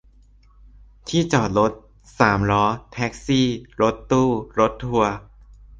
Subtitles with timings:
[1.07, 1.71] ที่จอดรถ
[2.19, 3.47] สามล้อ แท็กซี่
[3.81, 5.11] รถตู้ รถทัวร์